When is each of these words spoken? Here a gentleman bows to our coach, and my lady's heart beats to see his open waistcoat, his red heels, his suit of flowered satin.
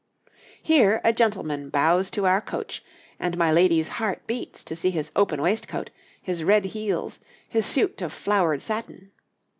Here 0.63 0.99
a 1.03 1.13
gentleman 1.13 1.69
bows 1.69 2.09
to 2.09 2.25
our 2.25 2.41
coach, 2.41 2.83
and 3.19 3.37
my 3.37 3.51
lady's 3.51 3.87
heart 3.99 4.25
beats 4.25 4.63
to 4.63 4.75
see 4.75 4.89
his 4.89 5.11
open 5.15 5.43
waistcoat, 5.43 5.91
his 6.19 6.43
red 6.43 6.65
heels, 6.65 7.19
his 7.47 7.67
suit 7.67 8.01
of 8.01 8.11
flowered 8.11 8.63
satin. 8.63 9.11